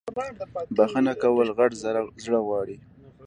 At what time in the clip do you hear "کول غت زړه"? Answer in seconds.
1.21-2.39